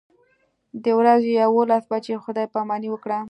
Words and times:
د 0.83 0.85
ورځې 0.99 1.31
یوولس 1.41 1.83
بجې 1.91 2.15
خدای 2.23 2.47
پاماني 2.53 2.89
وکړه. 2.91 3.17